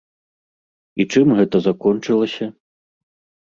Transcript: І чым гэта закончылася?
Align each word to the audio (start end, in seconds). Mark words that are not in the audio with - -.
І 1.03 1.07
чым 1.15 1.27
гэта 1.41 1.57
закончылася? 1.67 2.49